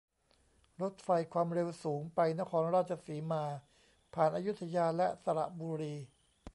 [0.81, 3.43] รถไฟความเร็วสูงไปนครราชสีมา
[4.13, 5.95] ผ่านอยุธยาและสระบุรี